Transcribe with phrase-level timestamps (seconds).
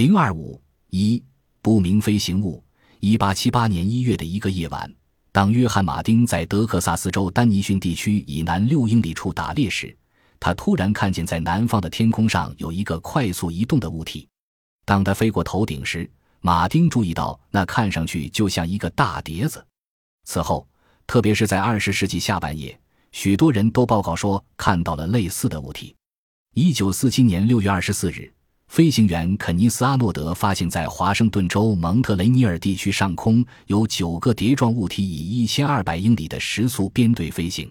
[0.00, 0.58] 零二五
[0.88, 1.22] 一
[1.60, 2.64] 不明飞行物。
[3.00, 4.90] 一八七八年一月的一个夜晚，
[5.30, 9.94] 当约翰·马丁在德克萨斯州丹尼逊地区以南六英里处打猎时，
[10.38, 14.26] 他突然看见在南方的天空上有一个快速移动的物体。
[14.86, 16.10] 当他飞过头顶时，
[16.40, 19.62] 马丁注意到那看上去就像一个大碟子。
[20.24, 20.66] 此后，
[21.06, 22.80] 特别是在二十世纪下半叶，
[23.12, 25.94] 许多人都报告说看到了类似的物体。
[26.54, 28.32] 一九四七年六月二十四日。
[28.70, 37.68] 飞行员肯尼斯·阿诺德发现，在华盛顿州蒙特雷尼尔地区上空有九个碟状物体以一千二百英里的时速编队飞行。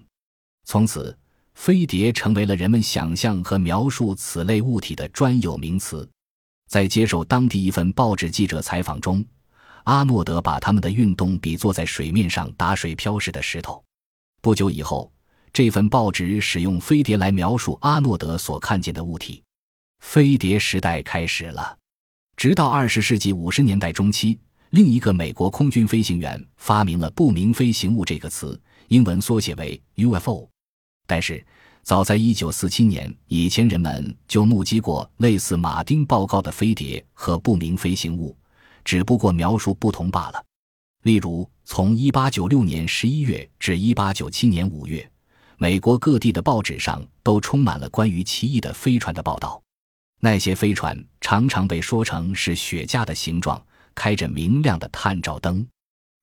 [0.66, 1.18] 从此，
[1.54, 6.06] 飞碟成为了人们想象和描述此类物体的专有名词。
[6.68, 9.24] 在接受当地一份报纸记者采访中，
[9.86, 13.82] 阿诺德把它们的运动比作在水面上打水漂时的石头。
[14.42, 15.10] 不久以后，
[15.54, 19.42] 这份报纸使用飞碟来描述阿诺德所看见的物体。
[20.00, 21.78] 飞碟时代开始了，
[22.36, 24.40] 直到二十世纪五十年代中期，
[24.72, 30.50] 另一个美国空军飞行员发明了“不明飞行物”这个词，英文缩写为 UFO。
[31.06, 31.46] 但是，
[31.84, 38.36] 早在一九四七年以前，人们就目击过类似马丁报告的飞碟和不明飞行物，
[38.84, 40.44] 只不过描述不同罢了。
[41.04, 45.08] 例如，从一八九六年十一月至一八九七年五月，
[45.58, 49.62] 美国各地的报纸上都充满了关于奇异的飞船的报道。
[50.20, 53.62] 那些飞船常常被说成是雪茄的形状，
[53.96, 55.66] 开着明亮的探照灯。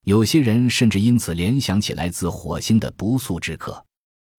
[0.05, 3.85] 有些人甚至因此联想起来自火星的不速之客。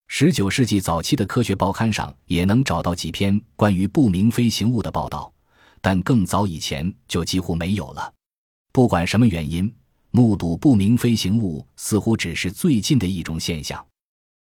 [0.08, 5.34] 十九世纪早期的科学报刊上也能找到几篇关于不明飞行物的报道，
[5.82, 8.14] 但更早以前就几乎没有了。
[8.72, 9.74] 不管什么原因，
[10.12, 13.86] 目睹不明飞行物似乎只是最近的一种现象。